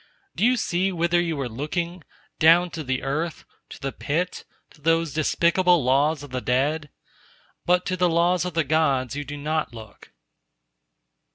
Do 0.35 0.43
you 0.43 0.57
see 0.57 0.91
whither 0.91 1.21
you 1.21 1.39
are 1.41 1.47
looking—down 1.47 2.71
to 2.71 2.83
the 2.83 3.03
earth, 3.03 3.45
to 3.69 3.79
the 3.79 3.91
pit, 3.91 4.45
to 4.71 4.81
those 4.81 5.13
despicable 5.13 5.83
laws 5.83 6.23
of 6.23 6.31
the 6.31 6.41
dead? 6.41 6.89
But 7.67 7.85
to 7.85 7.95
the 7.95 8.09
laws 8.09 8.43
of 8.43 8.55
the 8.55 8.63
Gods 8.63 9.15
you 9.15 9.23
do 9.23 9.37
not 9.37 9.75
look. 9.75 10.11